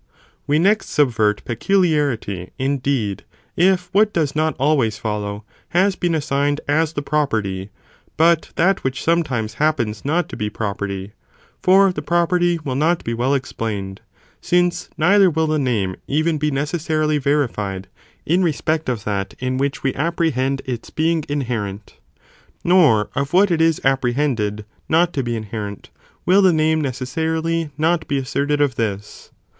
We 0.47 0.57
next 0.57 0.89
subvert 0.89 1.45
peculiarity, 1.45 2.49
indeed, 2.57 3.23
if 3.55 3.87
what 3.93 4.07
5, 4.07 4.09
Atso 4.09 4.09
whether 4.11 4.11
does 4.25 4.35
not 4.35 4.55
always 4.57 4.97
follow, 4.97 5.45
has 5.69 5.95
been 5.95 6.15
assigned 6.15 6.59
ag 6.61 6.65
thatisassigned, 6.87 6.93
the 6.95 7.01
property, 7.03 7.69
but 8.17 8.49
that 8.55 8.83
which 8.83 9.03
sometimes 9.03 9.53
hap 9.53 9.79
always 9.79 9.97
joined 9.97 9.97
pens 9.99 10.05
not 10.05 10.29
to 10.29 10.35
be 10.35 10.49
property, 10.49 11.11
for 11.61 11.91
the 11.93 12.01
property 12.01 12.57
will 12.63 12.73
not' 12.73 12.97
the 12.97 13.01
'xs. 13.03 13.05
be 13.05 13.13
well 13.13 13.35
explained: 13.35 14.01
since 14.41 14.89
neither 14.97 15.29
will 15.29 15.45
the 15.45 15.59
name 15.59 15.95
even 16.07 16.39
be 16.39 16.49
necessarily: 16.49 17.19
verified, 17.19 17.87
in 18.25 18.41
respect 18.43 18.89
of 18.89 19.03
that 19.03 19.35
in 19.37 19.59
which 19.59 19.83
we 19.83 19.93
apprehend 19.93 20.63
its 20.65 20.89
being 20.89 21.23
inherent, 21.29 21.97
nor 22.63 23.11
of 23.13 23.33
what 23.33 23.51
it 23.51 23.61
is 23.61 23.79
apprehended 23.83 24.65
not 24.89 25.13
to 25.13 25.21
be 25.21 25.35
inherent, 25.35 25.91
will 26.25 26.41
the 26.41 26.51
name 26.51 26.81
necessarily 26.81 27.69
not 27.77 28.07
be 28.07 28.17
as 28.17 28.23
¢ 28.23 28.25
πρηρο 28.25 28.33
the 28.33 28.39
aerted 28.55 28.59
of 28.61 28.75
this. 28.77 29.29